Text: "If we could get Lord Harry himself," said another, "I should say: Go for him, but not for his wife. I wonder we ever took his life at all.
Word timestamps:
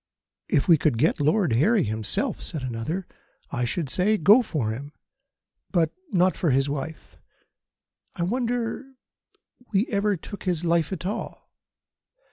"If 0.49 0.67
we 0.67 0.79
could 0.79 0.97
get 0.97 1.19
Lord 1.19 1.53
Harry 1.53 1.83
himself," 1.83 2.41
said 2.41 2.63
another, 2.63 3.05
"I 3.51 3.65
should 3.65 3.87
say: 3.87 4.17
Go 4.17 4.41
for 4.41 4.71
him, 4.71 4.93
but 5.69 5.91
not 6.11 6.35
for 6.35 6.49
his 6.49 6.67
wife. 6.67 7.17
I 8.15 8.23
wonder 8.23 8.93
we 9.71 9.85
ever 9.89 10.17
took 10.17 10.41
his 10.45 10.65
life 10.65 10.91
at 10.91 11.05
all. 11.05 11.51